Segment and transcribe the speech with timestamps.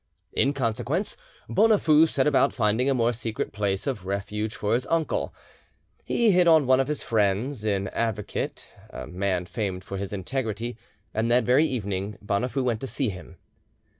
[0.33, 1.15] In consequence,
[1.47, 5.31] Bonafoux set about finding a more secret place of refuge for his uncle.
[6.03, 10.75] He hit on one of his friends, an avocat, a man famed for his integrity,
[11.13, 13.37] and that very evening Bonafoux went to see him.